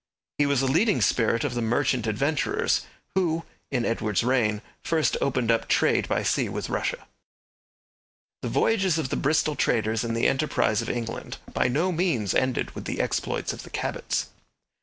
He 0.39 0.47
was 0.47 0.63
a 0.63 0.65
leading 0.65 0.99
spirit 0.99 1.43
of 1.43 1.53
the 1.53 1.61
Merchant 1.61 2.07
Adventurers 2.07 2.87
who, 3.13 3.45
in 3.69 3.85
Edward's 3.85 4.23
reign, 4.23 4.63
first 4.81 5.15
opened 5.21 5.51
up 5.51 5.67
trade 5.67 6.09
by 6.09 6.23
sea 6.23 6.49
with 6.49 6.71
Russia. 6.71 7.05
The 8.41 8.49
voyages 8.49 8.97
of 8.97 9.09
the 9.09 9.15
Bristol 9.15 9.55
traders 9.55 10.03
and 10.03 10.17
the 10.17 10.27
enterprise 10.27 10.81
of 10.81 10.89
England 10.89 11.37
by 11.53 11.67
no 11.67 11.91
means 11.91 12.33
ended 12.33 12.71
with 12.71 12.85
the 12.85 12.99
exploits 12.99 13.53
of 13.53 13.61
the 13.61 13.69
Cabots. 13.69 14.29